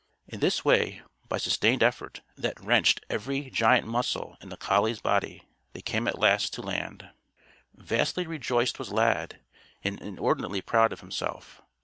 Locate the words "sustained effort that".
1.37-2.59